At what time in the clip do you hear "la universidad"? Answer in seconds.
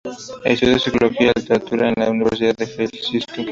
1.95-2.55